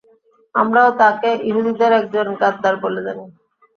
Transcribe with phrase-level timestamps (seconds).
[0.55, 3.23] আমরাও তাকে ইহুদীদের একজন গাদ্দার বলে জানি।